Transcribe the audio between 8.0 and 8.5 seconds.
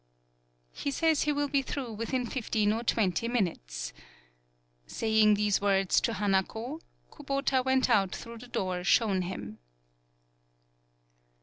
through the